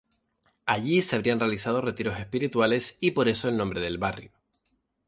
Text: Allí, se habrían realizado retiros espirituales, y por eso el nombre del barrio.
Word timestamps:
Allí, 0.65 1.03
se 1.03 1.15
habrían 1.15 1.39
realizado 1.39 1.79
retiros 1.79 2.17
espirituales, 2.19 2.97
y 3.01 3.11
por 3.11 3.27
eso 3.27 3.49
el 3.49 3.57
nombre 3.57 3.81
del 3.81 3.99
barrio. 3.99 4.31